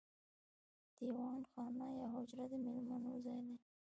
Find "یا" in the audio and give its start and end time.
1.99-2.07